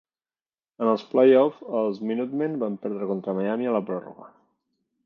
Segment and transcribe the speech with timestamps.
[0.85, 4.33] En els playoffs els Minutemen van perdre contra Miami a la pròrroga.